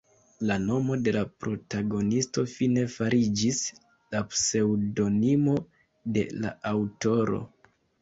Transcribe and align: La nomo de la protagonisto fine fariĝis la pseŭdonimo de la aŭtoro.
La 0.51 0.55
nomo 0.61 0.95
de 1.07 1.11
la 1.15 1.21
protagonisto 1.43 2.47
fine 2.55 2.87
fariĝis 2.95 3.61
la 4.17 4.25
pseŭdonimo 4.35 5.57
de 6.19 6.29
la 6.43 6.59
aŭtoro. 6.77 7.49